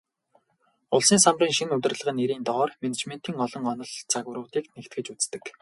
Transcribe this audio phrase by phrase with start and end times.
[0.97, 5.43] Улсын салбарын шинэ удирдлага нэрийн доор менежментийн олон онол, загваруудыг нэгтгэж үздэг.